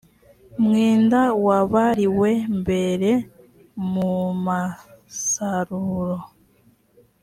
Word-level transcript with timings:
mwenda 0.63 1.21
wabariwe 1.45 2.31
mbere 2.59 3.11
mu 3.91 4.11
musaruro 4.43 6.17